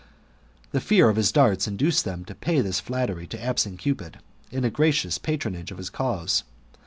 "The 0.71 0.81
fear 0.81 1.09
of 1.09 1.15
his 1.15 1.31
darts 1.31 1.67
induced 1.67 2.05
them 2.05 2.25
to 2.25 2.33
pay 2.33 2.61
this 2.61 2.79
flattery 2.79 3.27
to 3.27 3.39
absent 3.39 3.77
Cupid, 3.77 4.17
in 4.49 4.63
a 4.65 4.71
gracious 4.71 5.19
patronage 5.19 5.69
of 5.69 5.77
his 5.77 5.91
cause. 5.91 6.43